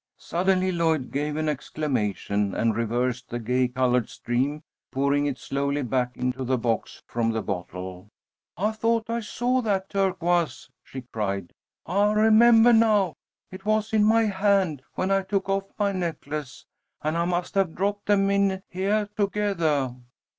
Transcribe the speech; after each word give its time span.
Suddenly 0.17 0.71
Lloyd 0.71 1.11
gave 1.11 1.35
an 1.35 1.47
exclamation 1.47 2.55
and 2.55 2.75
reversed 2.75 3.29
the 3.29 3.37
gay 3.37 3.67
colored 3.67 4.09
stream, 4.09 4.63
pouring 4.91 5.27
it 5.27 5.37
slowly 5.37 5.83
back 5.83 6.17
into 6.17 6.43
the 6.43 6.57
box 6.57 7.03
from 7.05 7.29
the 7.29 7.43
bottle. 7.43 8.07
"I 8.57 8.71
thought 8.71 9.11
I 9.11 9.19
saw 9.19 9.61
that 9.61 9.91
turquoise," 9.91 10.71
she 10.83 11.03
cried. 11.13 11.53
"I 11.85 12.13
remembah 12.13 12.75
now, 12.75 13.13
it 13.51 13.63
was 13.63 13.93
in 13.93 14.03
my 14.03 14.23
hand 14.23 14.81
when 14.95 15.11
I 15.11 15.21
took 15.21 15.47
off 15.47 15.65
my 15.77 15.91
necklace, 15.91 16.65
and 17.03 17.15
I 17.15 17.25
must 17.25 17.53
have 17.53 17.75
dropped 17.75 18.07
them 18.07 18.31
in 18.31 18.63
heah 18.71 19.07
togethah." 19.15 19.95